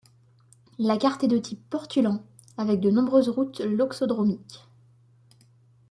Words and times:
La 0.79 0.97
carte 0.97 1.23
est 1.23 1.27
de 1.27 1.37
type 1.37 1.61
portulan, 1.69 2.23
avec 2.57 2.79
de 2.79 2.89
nombreuses 2.89 3.29
routes 3.29 3.59
loxodromiques. 3.59 4.65